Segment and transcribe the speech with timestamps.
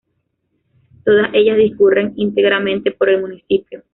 [1.05, 3.83] Todas ellas discurren íntegramente por el municipio.